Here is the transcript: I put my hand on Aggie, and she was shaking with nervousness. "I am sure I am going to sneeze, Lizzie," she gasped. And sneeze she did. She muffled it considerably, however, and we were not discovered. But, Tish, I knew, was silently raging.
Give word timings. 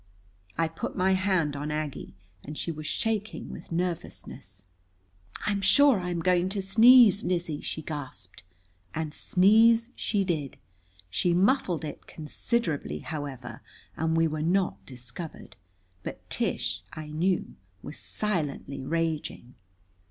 I 0.57 0.67
put 0.67 0.95
my 0.95 1.11
hand 1.11 1.55
on 1.55 1.69
Aggie, 1.69 2.15
and 2.43 2.57
she 2.57 2.71
was 2.71 2.87
shaking 2.87 3.49
with 3.51 3.71
nervousness. 3.71 4.65
"I 5.45 5.51
am 5.51 5.61
sure 5.61 5.99
I 5.99 6.09
am 6.09 6.21
going 6.21 6.49
to 6.49 6.61
sneeze, 6.63 7.23
Lizzie," 7.23 7.61
she 7.61 7.83
gasped. 7.83 8.41
And 8.95 9.13
sneeze 9.13 9.91
she 9.95 10.23
did. 10.23 10.57
She 11.11 11.35
muffled 11.35 11.85
it 11.85 12.07
considerably, 12.07 13.01
however, 13.01 13.61
and 13.95 14.17
we 14.17 14.27
were 14.27 14.41
not 14.41 14.83
discovered. 14.87 15.55
But, 16.01 16.27
Tish, 16.31 16.81
I 16.91 17.11
knew, 17.11 17.53
was 17.83 17.97
silently 17.99 18.81
raging. 18.81 19.53